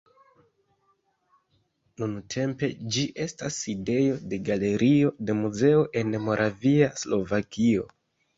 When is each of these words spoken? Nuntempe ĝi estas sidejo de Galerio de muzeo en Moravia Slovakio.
Nuntempe 2.03 2.69
ĝi 2.95 3.03
estas 3.25 3.59
sidejo 3.67 4.17
de 4.33 4.41
Galerio 4.49 5.13
de 5.29 5.37
muzeo 5.43 5.85
en 6.03 6.19
Moravia 6.25 6.91
Slovakio. 7.05 7.87